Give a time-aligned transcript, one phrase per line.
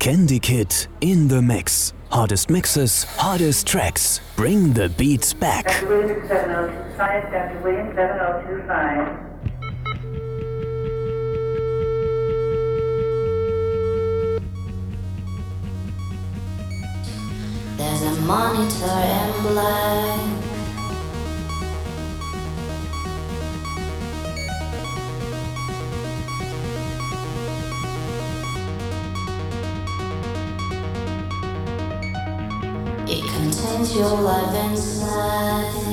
[0.00, 1.92] Candy Kid in the mix.
[2.10, 4.22] Hardest mixes, hardest tracks.
[4.34, 5.66] Bring the beats back.
[5.66, 5.88] Dr.
[5.88, 7.60] Williams 7025, Dr.
[7.62, 9.26] Williams 7025.
[17.76, 20.39] There's a monitor and blind.
[33.88, 35.89] Your life inside.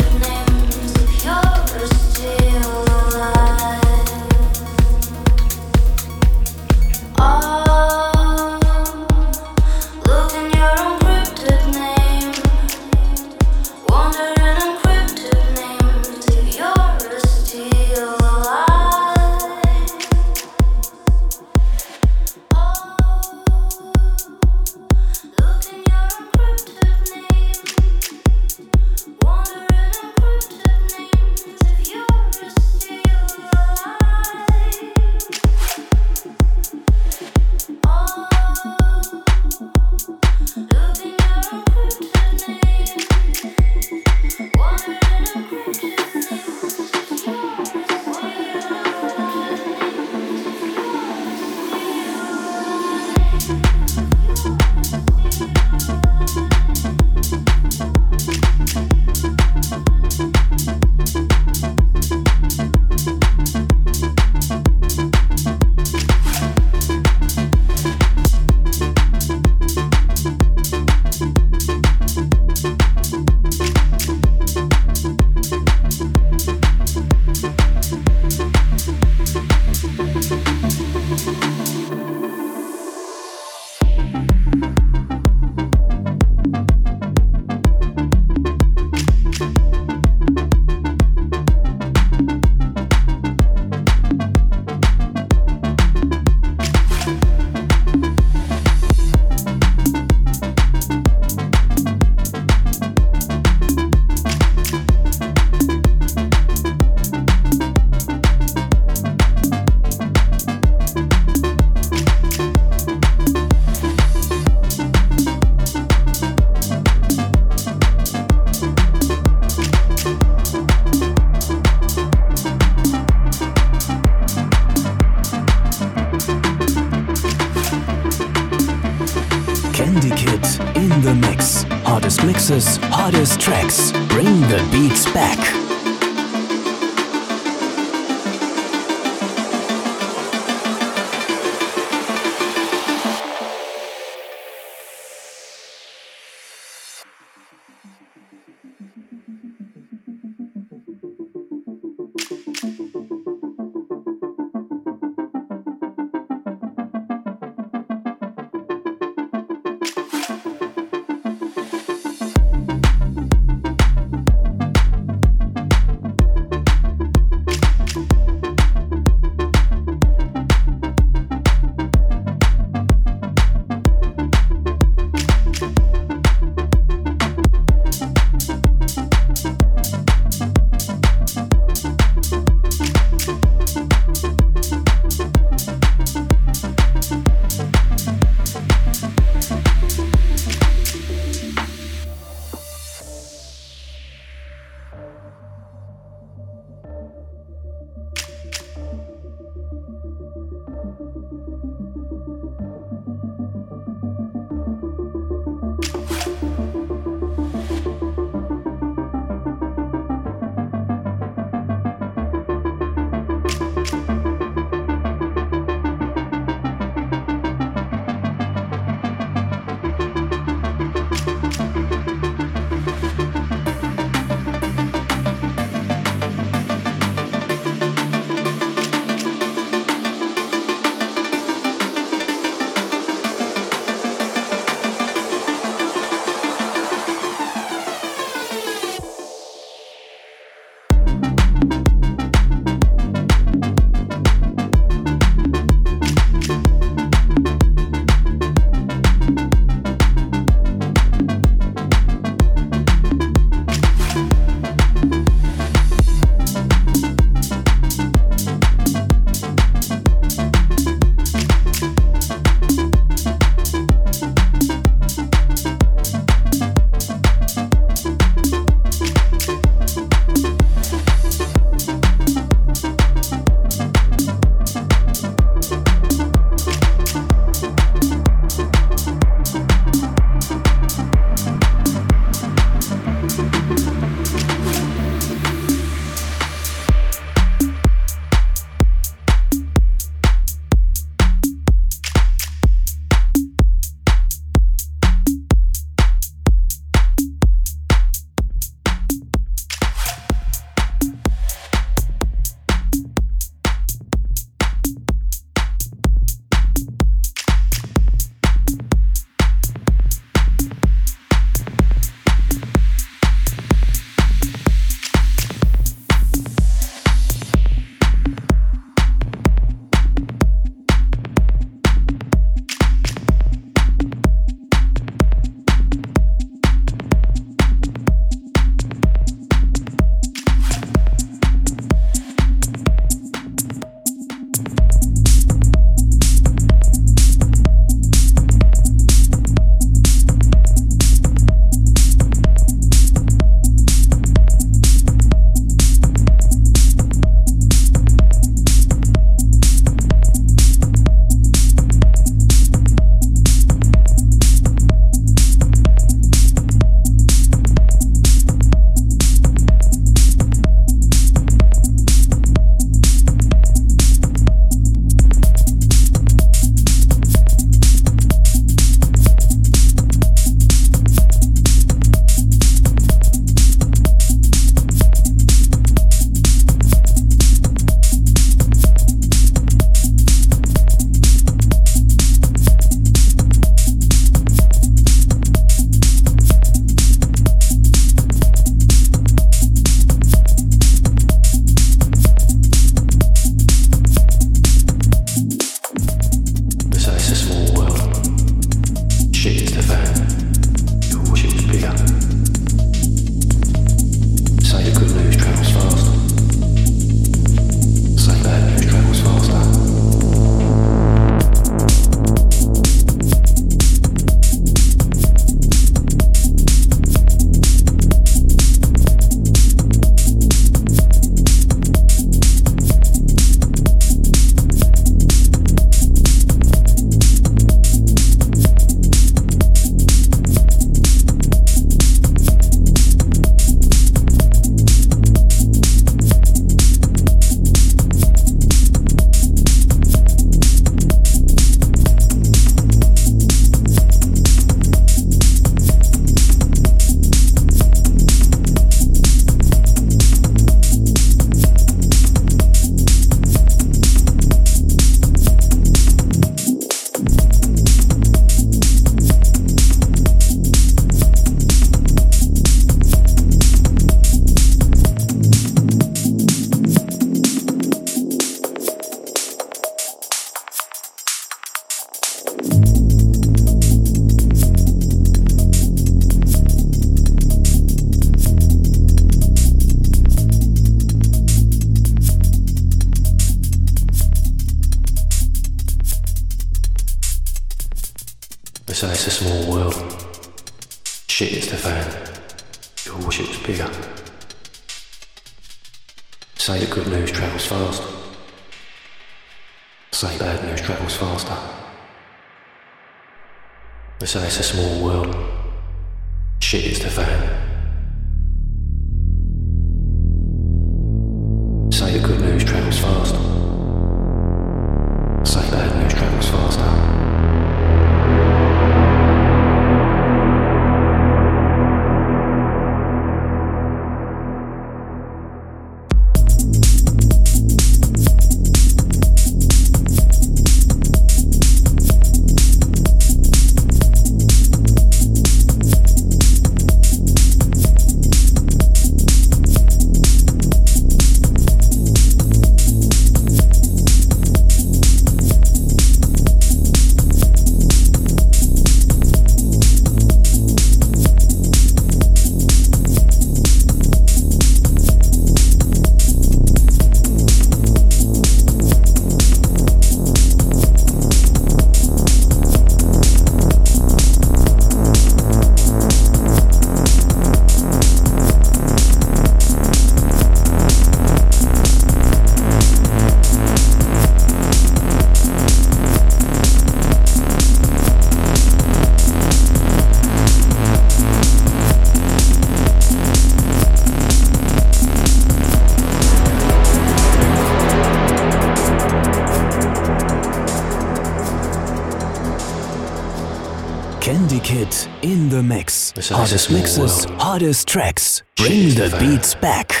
[596.51, 598.43] Hardest mixes, hardest tracks.
[598.57, 600.00] Bring the beats back.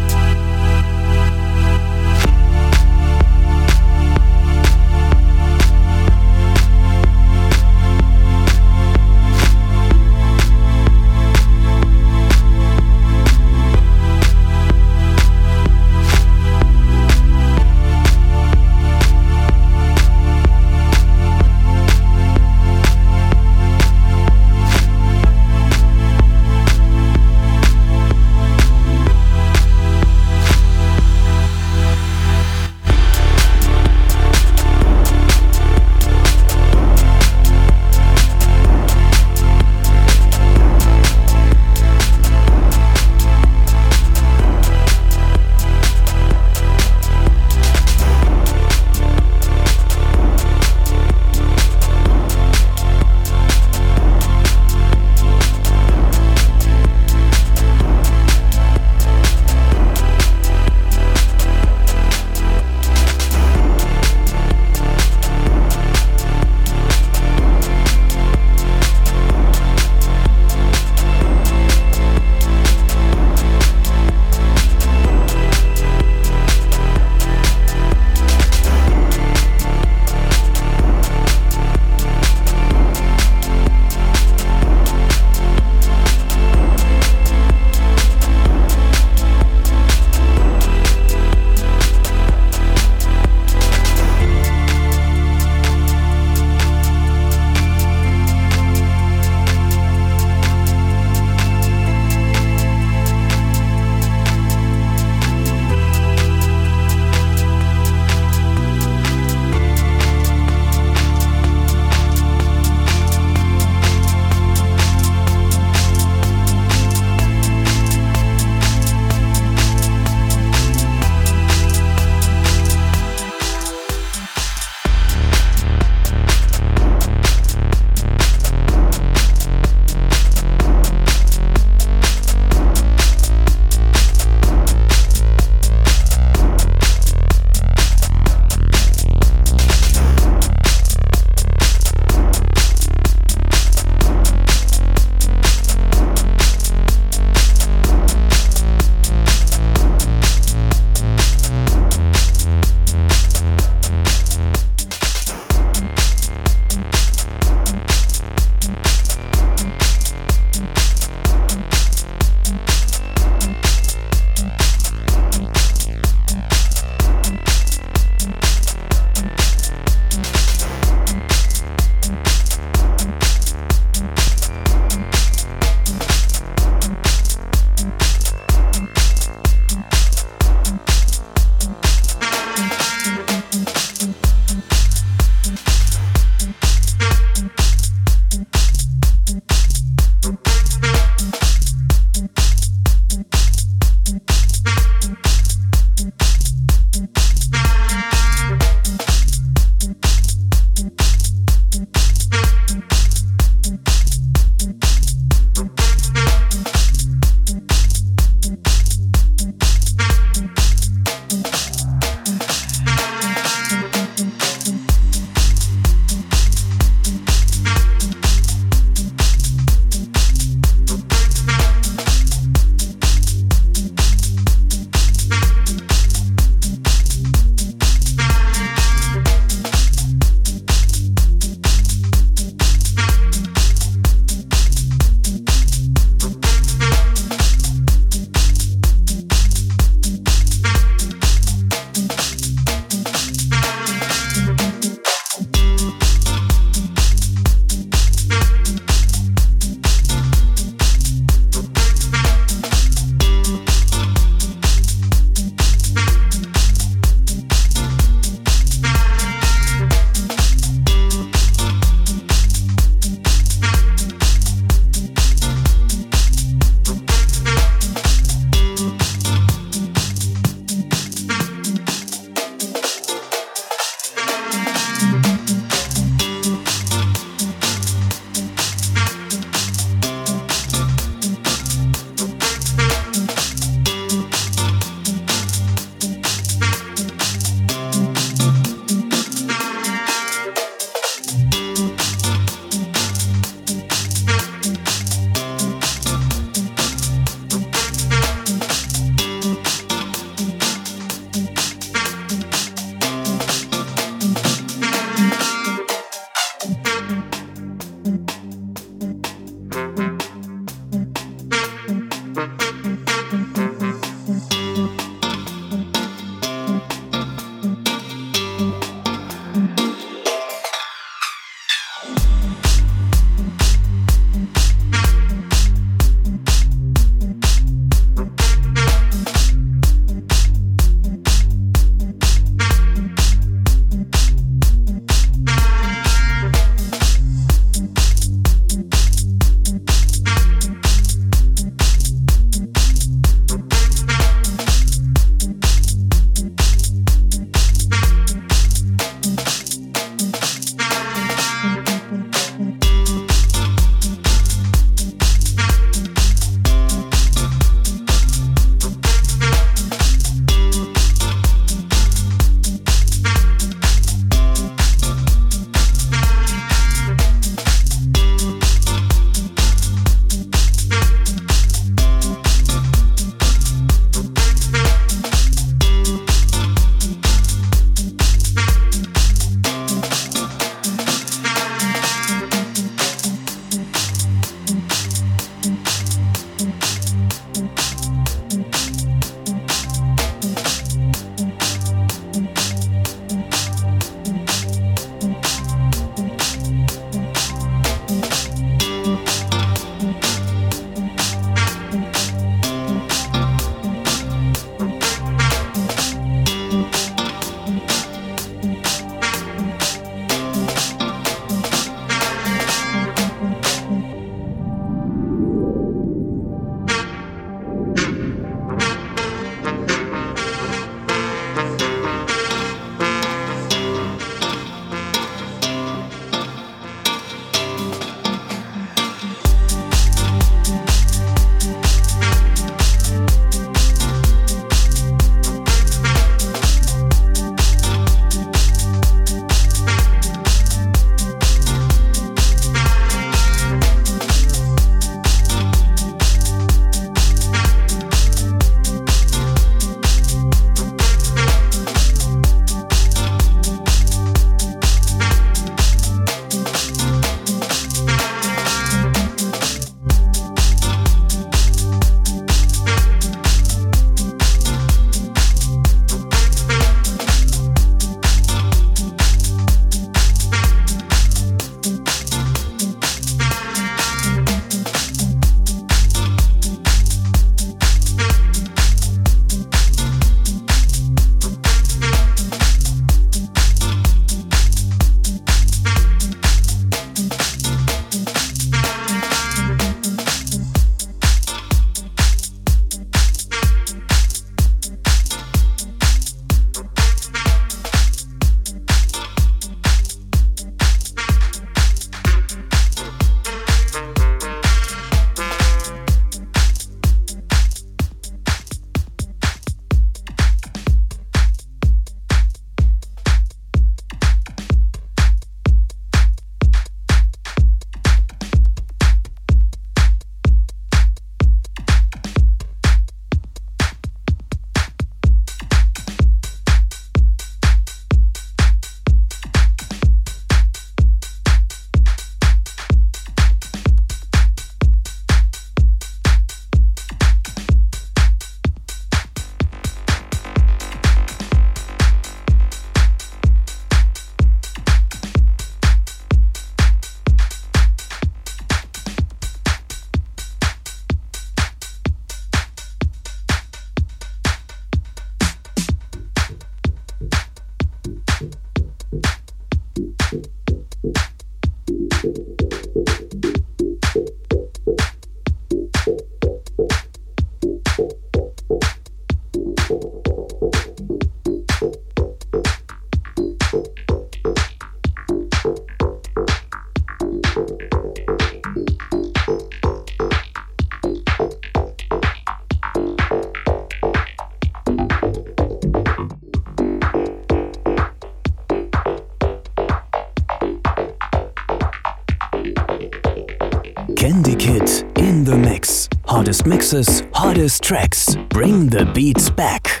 [596.65, 598.35] Mixes, hardest tracks.
[598.49, 600.00] Bring the beats back.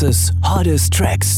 [0.00, 1.37] Mixes, hardest tracks.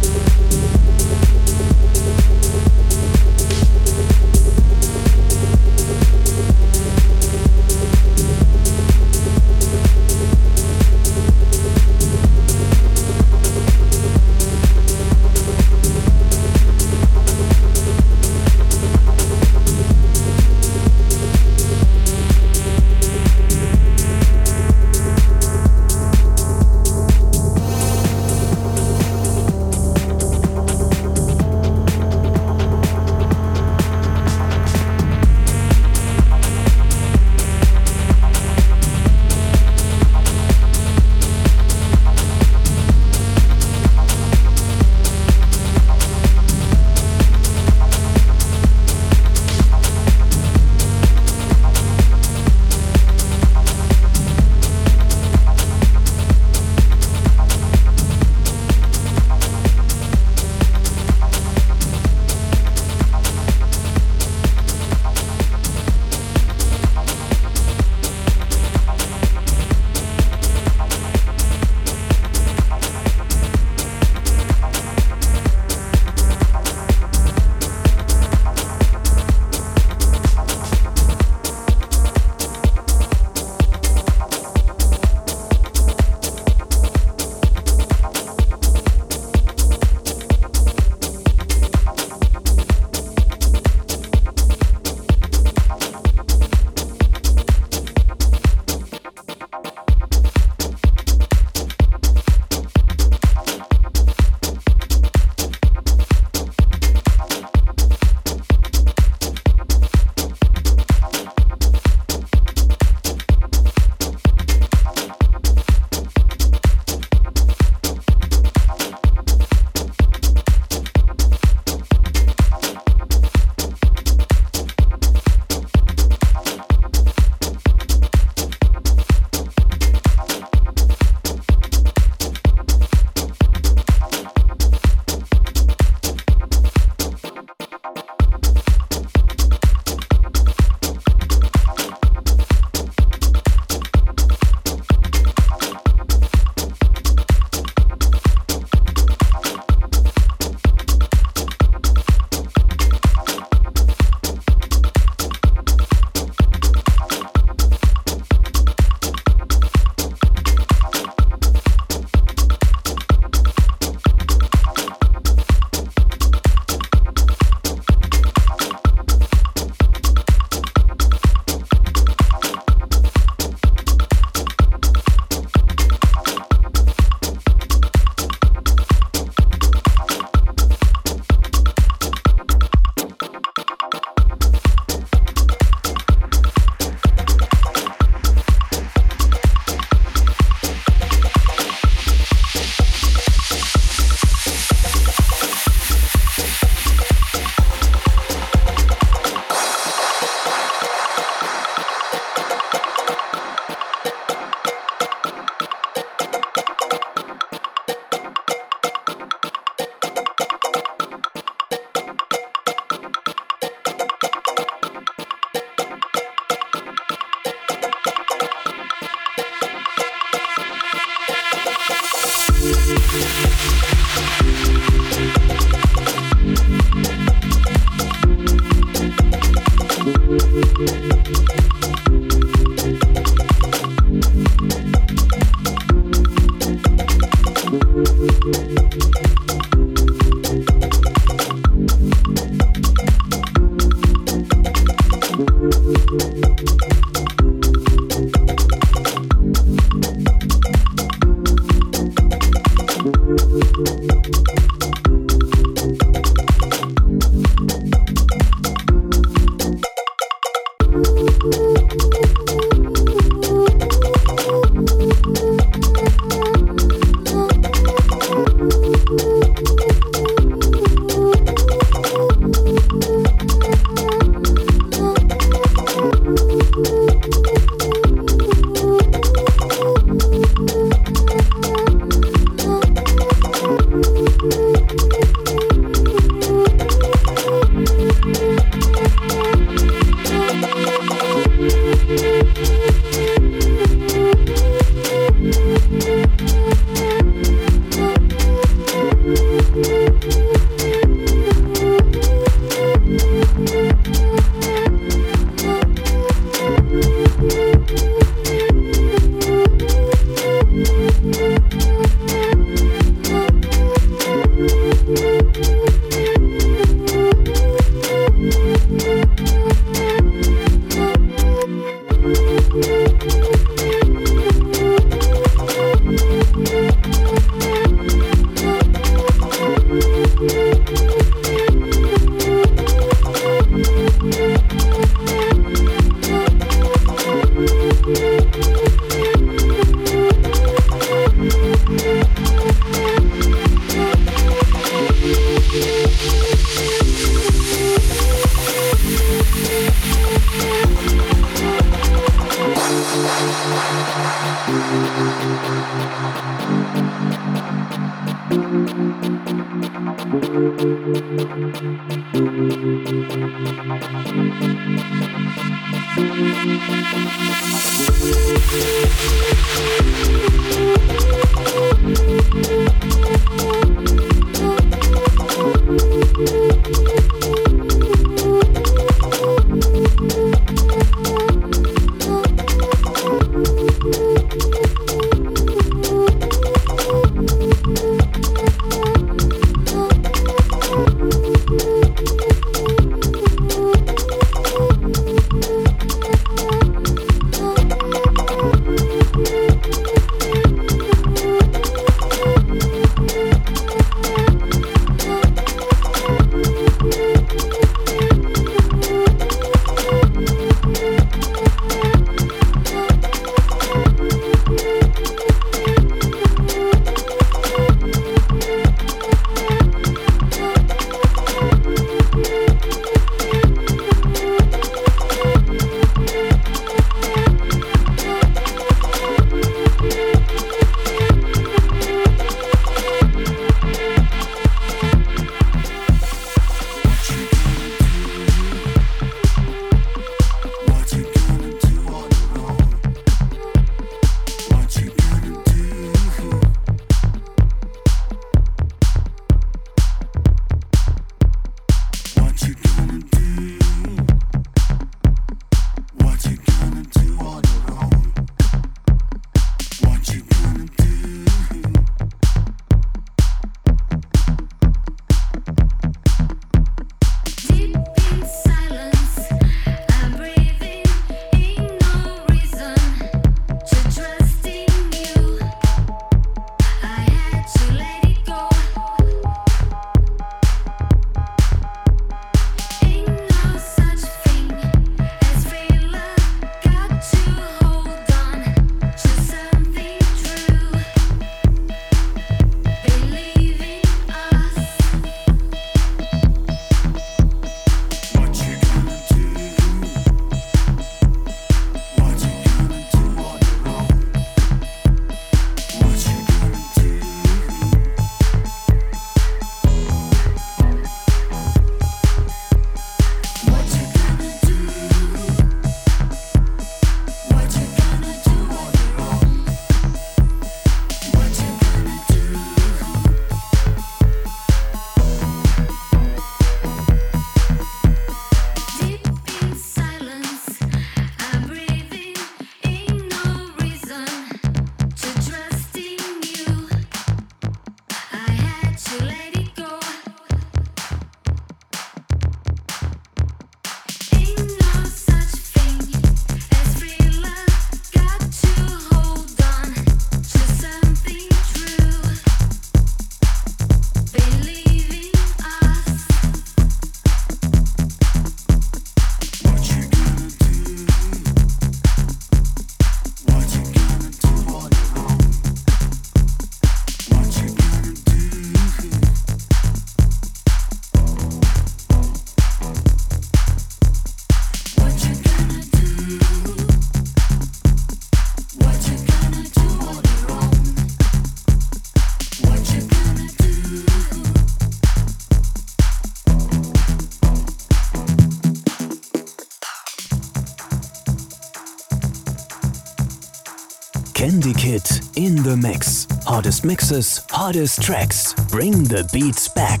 [595.68, 596.26] the mix.
[596.46, 598.54] Hardest mixes, hardest tracks.
[598.70, 600.00] Bring the beats back.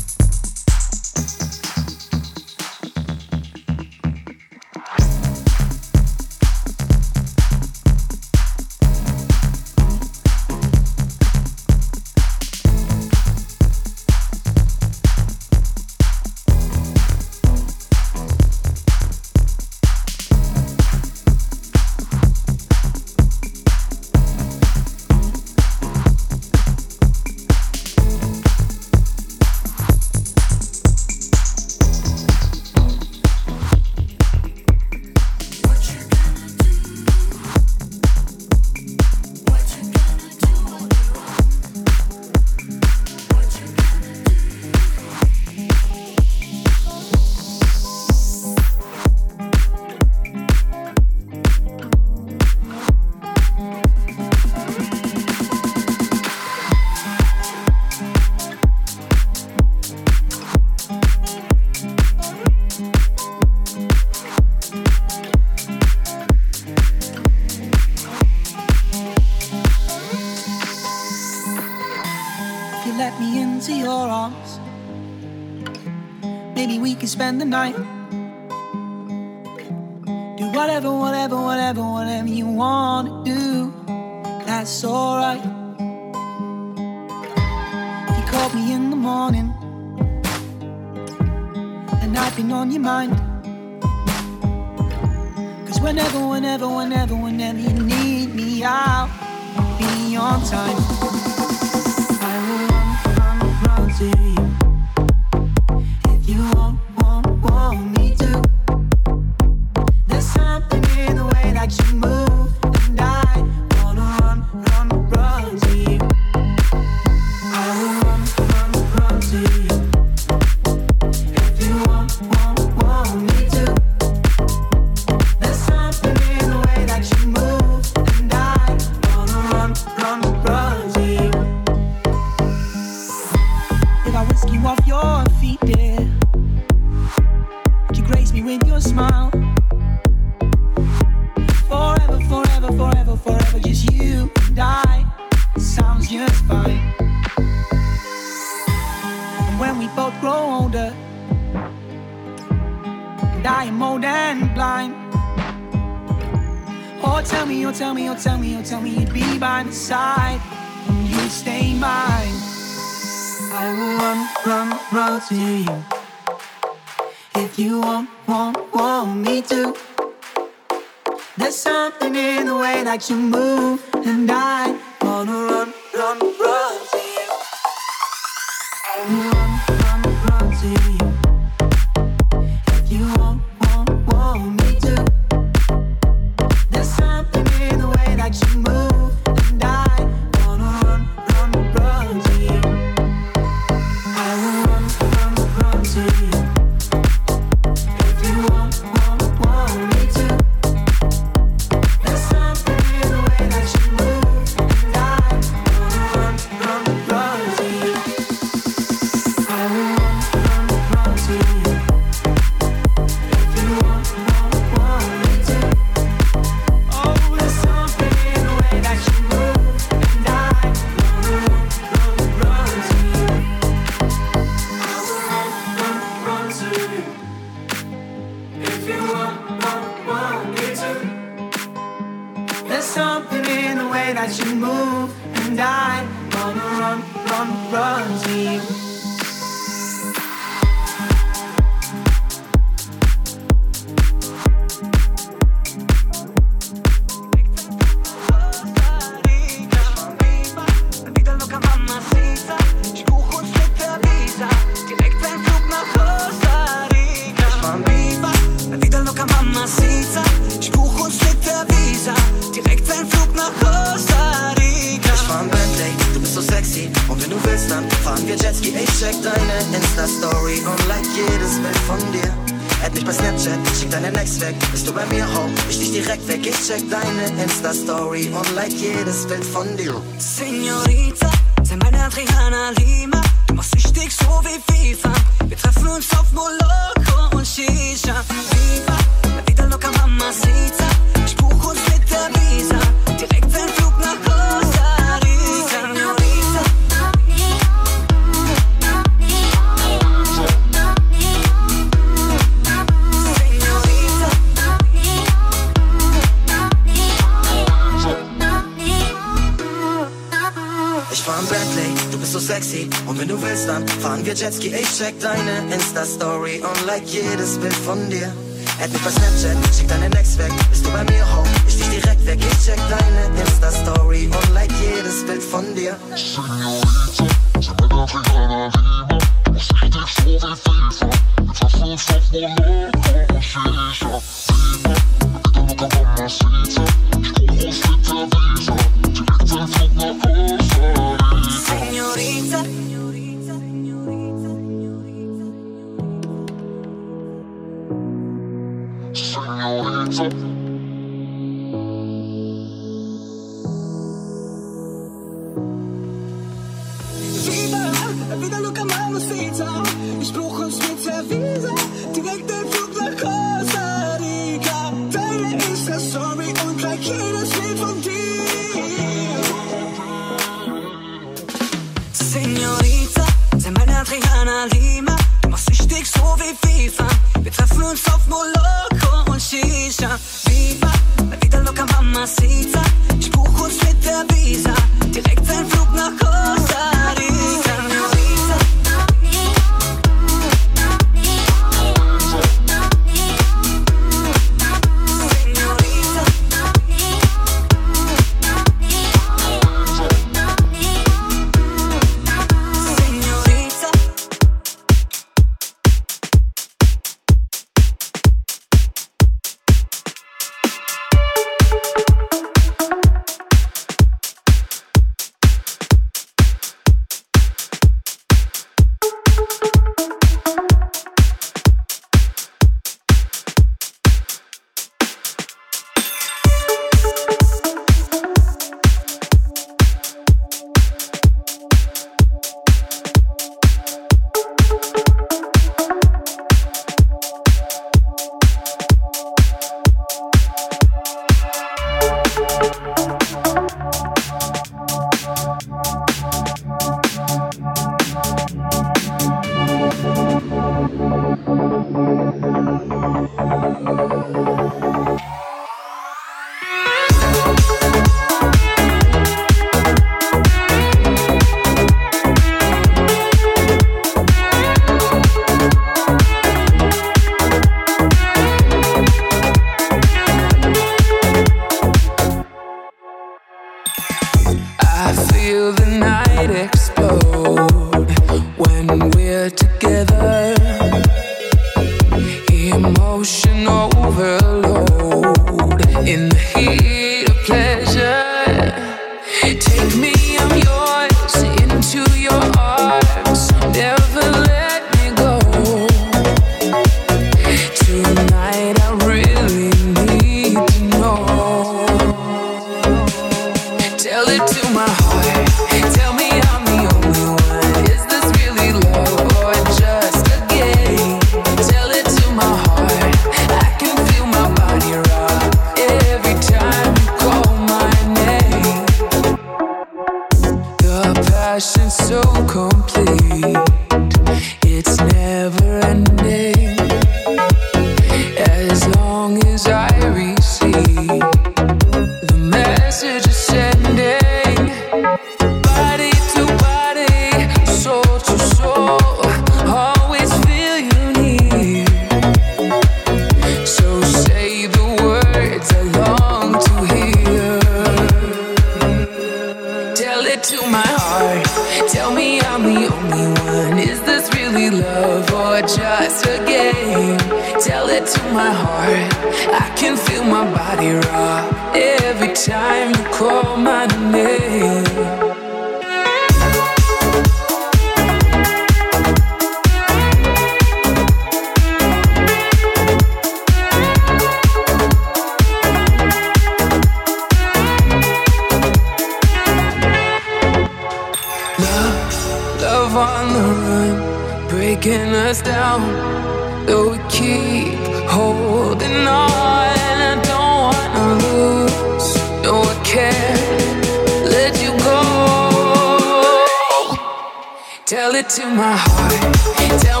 [598.35, 599.81] to my heart.
[599.81, 600.00] Tell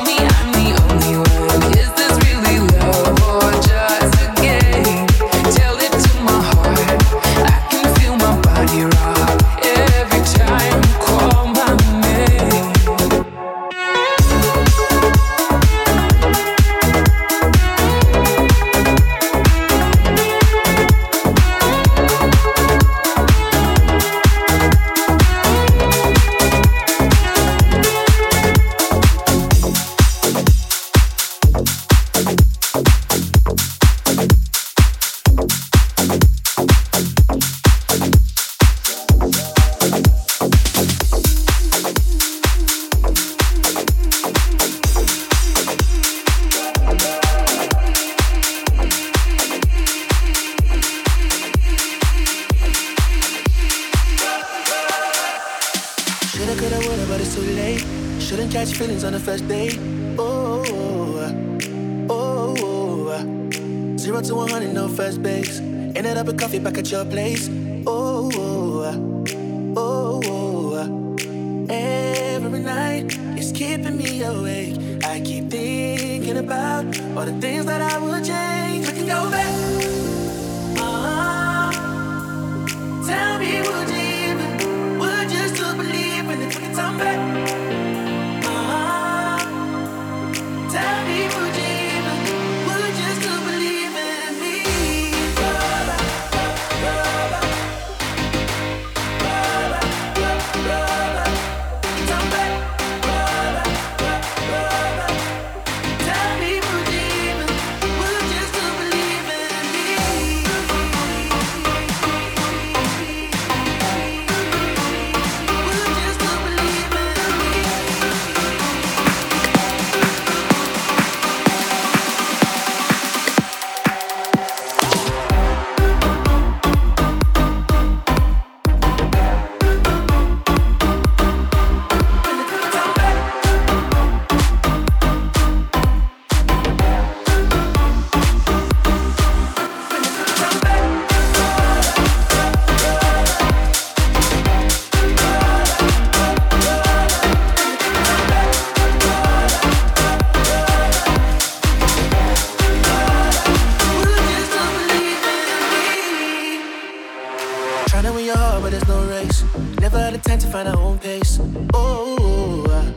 [158.11, 159.43] running when you're hard, but there's no race.
[159.79, 161.39] Never had a time to find our own pace.
[161.73, 162.93] Oh, uh,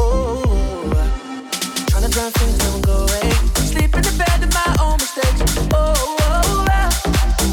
[0.00, 0.92] oh, oh.
[0.96, 1.86] Uh.
[1.88, 3.30] Trying to drown things never go away.
[3.72, 5.42] Sleep in the bed of my own mistakes.
[5.72, 6.90] Oh, oh, oh,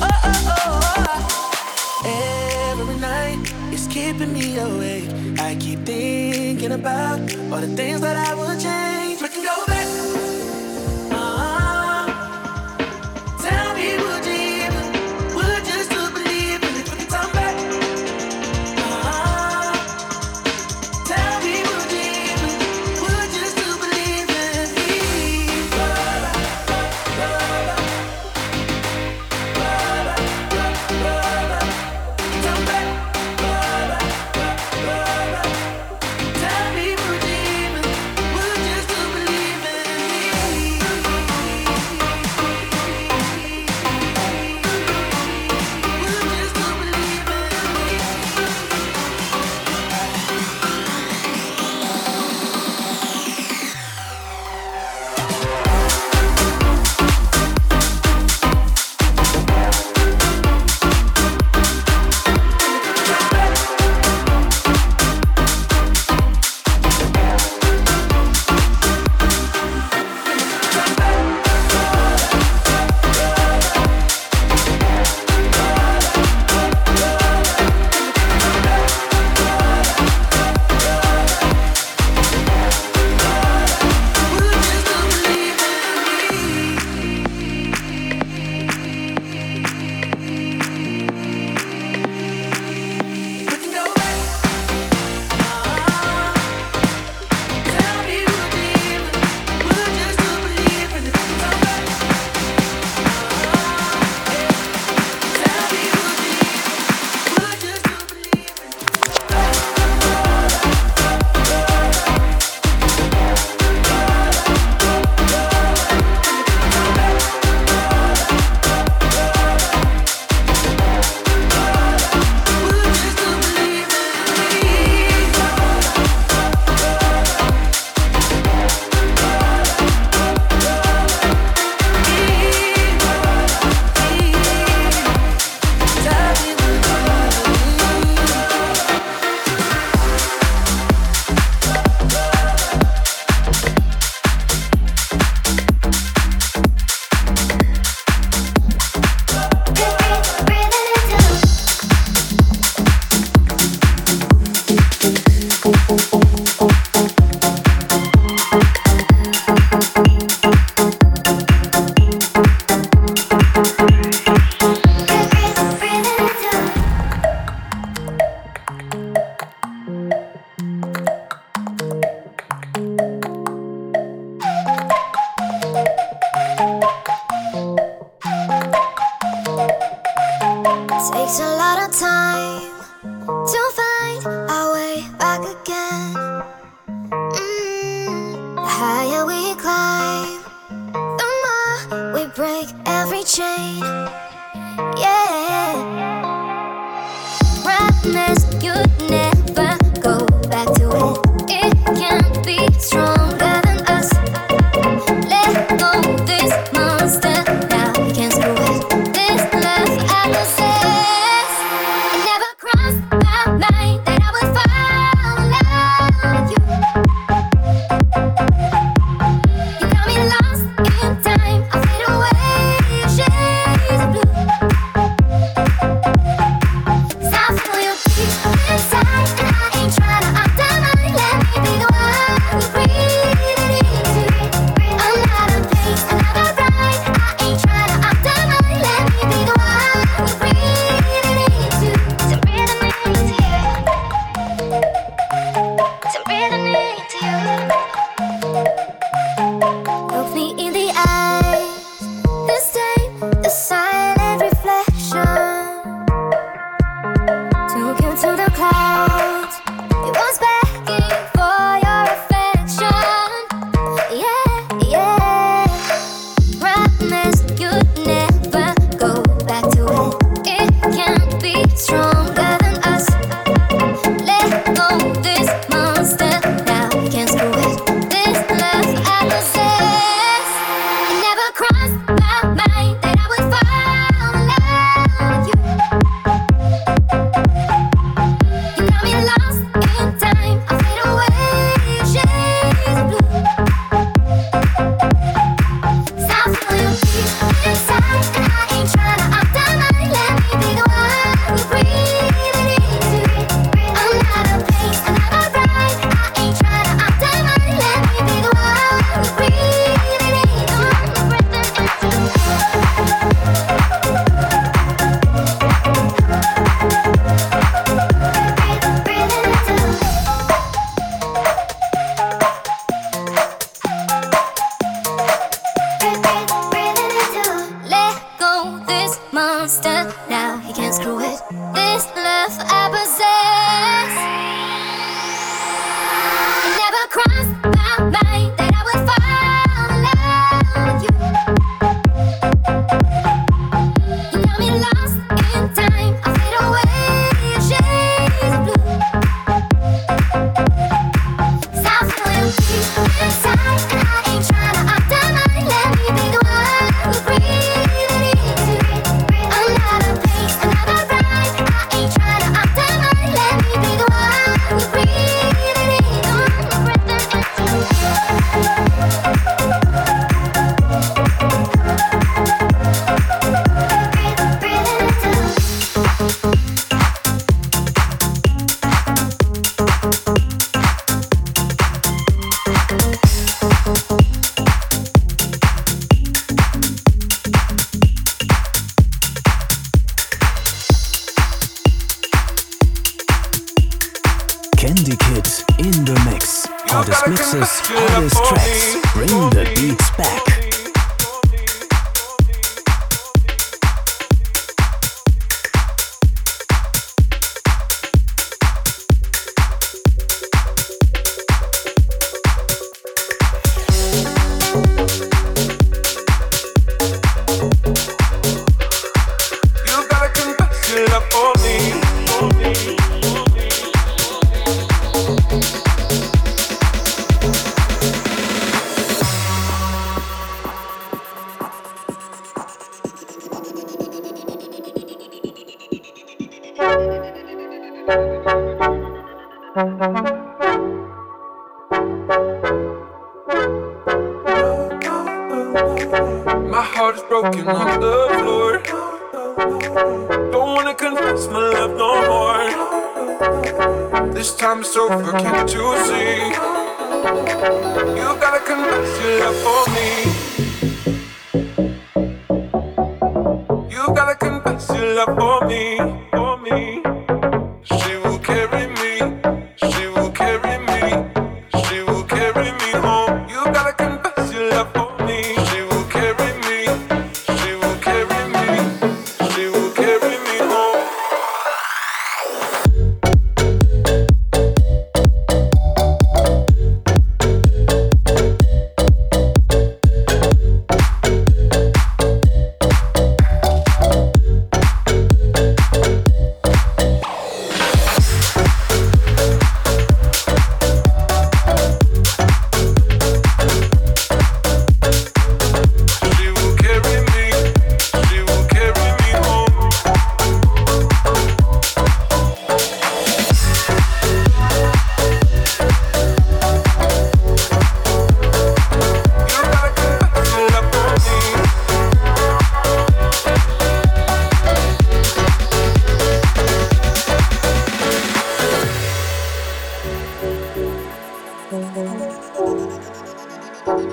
[0.01, 0.69] oh, oh,
[2.05, 2.71] oh.
[2.71, 3.39] Every night
[3.71, 5.09] it's keeping me awake.
[5.39, 7.19] I keep thinking about
[7.51, 9.02] all the things that I would change.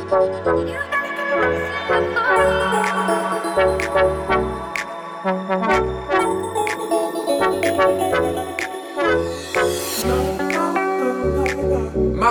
[0.00, 0.16] My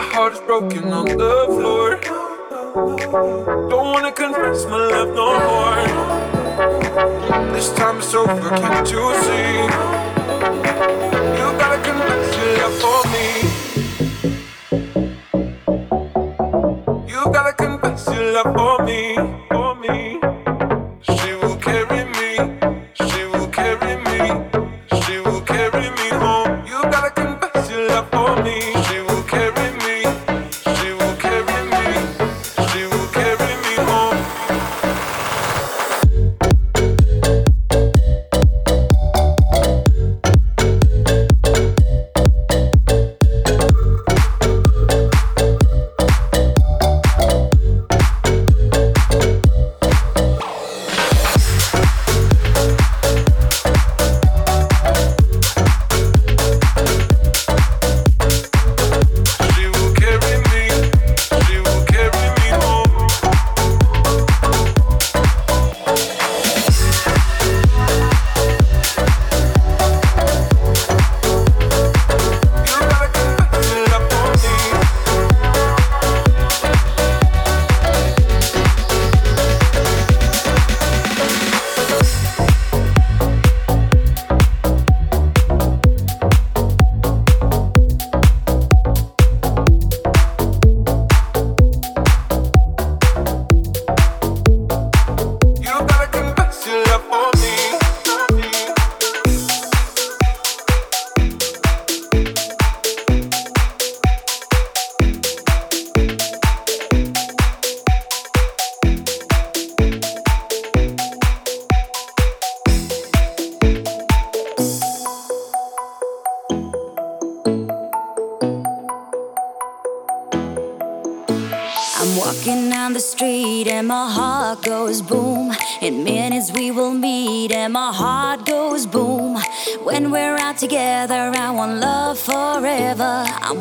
[0.02, 2.00] heart is broken on the floor.
[3.70, 5.86] Don't wanna confess my love no more.
[7.54, 9.54] This time it's over, can't you see?
[11.38, 13.09] You gotta confess your love for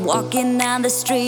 [0.09, 1.28] Walking down the street.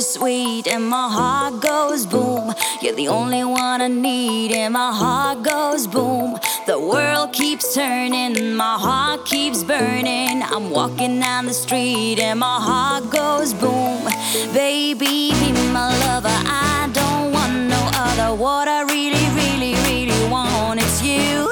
[0.00, 2.54] so sweet, and my heart goes boom.
[2.80, 6.38] You're the only one I need, and my heart goes boom.
[6.66, 10.42] The world keeps turning, my heart keeps burning.
[10.42, 14.04] I'm walking down the street, and my heart goes boom.
[14.52, 18.34] Baby, be my lover, I don't want no other.
[18.34, 21.48] What I really, really, really want is you.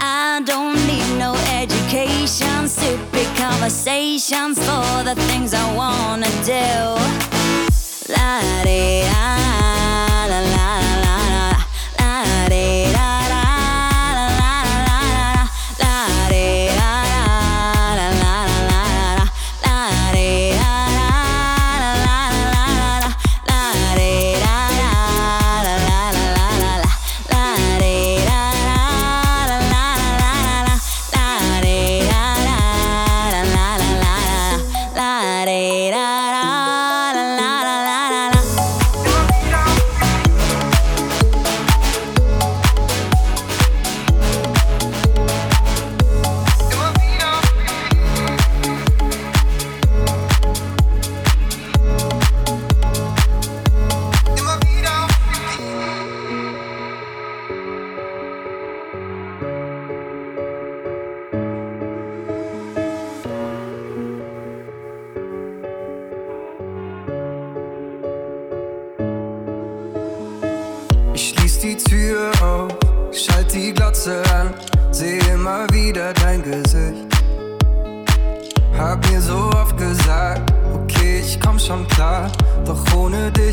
[0.00, 7.17] I don't need no education, stupid conversations for the things I wanna do
[8.28, 9.47] tarea.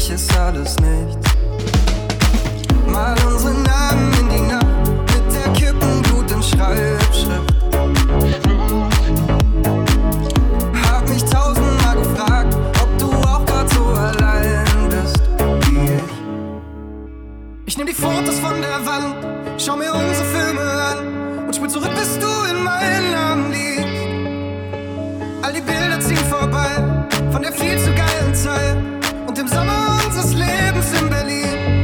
[0.05, 1.35] mich ist alles nichts.
[2.87, 4.65] Mal unsere Namen in die Nacht
[5.13, 7.55] mit der Kippenglut im Schreibschrift.
[10.85, 15.21] Hab mich tausendmal gefragt, ob du auch grad so allein bist
[15.69, 16.03] wie ich.
[17.65, 19.15] Ich nehm die Fotos von der Wand,
[19.57, 23.85] schau mir unsere Filme an und spiel zurück, bis du in meinen Armen liegst.
[25.41, 26.69] All die Bilder ziehen vorbei
[27.31, 28.77] von der viel zu geilen Zeit
[29.27, 29.94] und dem Sommer.
[30.25, 31.74] meines Lebens in Berlin.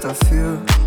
[0.00, 0.77] past a few.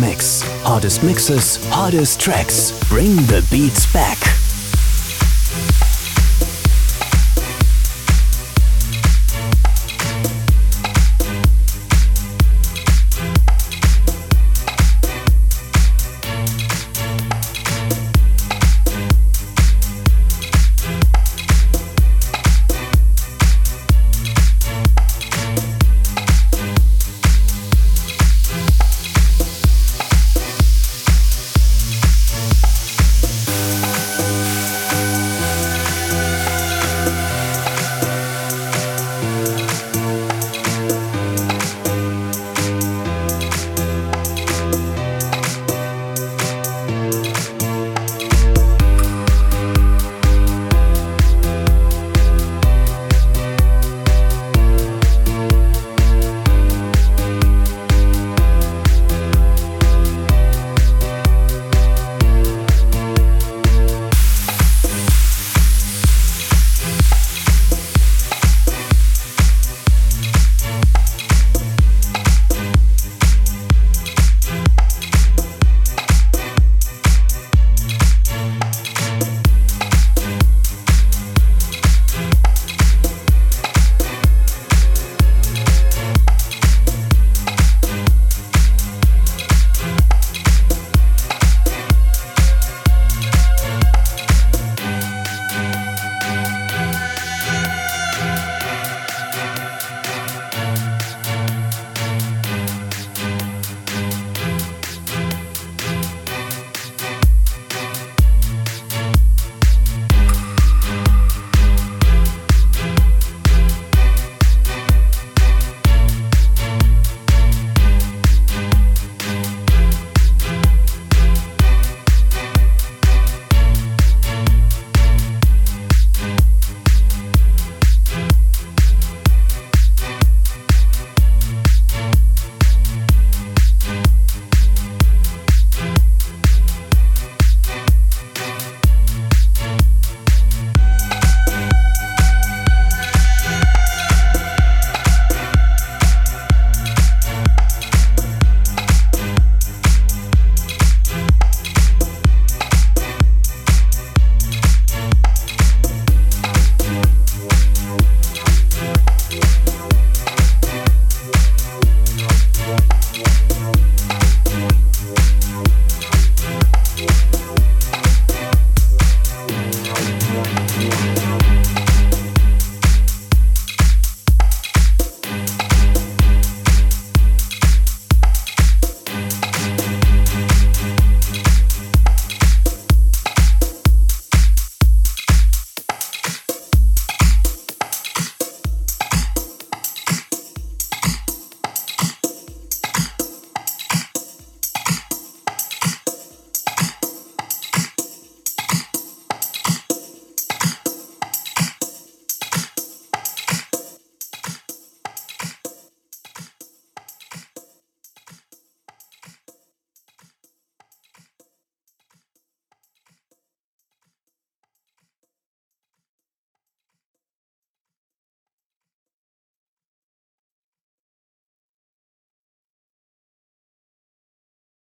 [0.00, 0.42] mix.
[0.62, 2.72] Hardest mixes, hardest tracks.
[2.88, 4.37] Bring the beats back.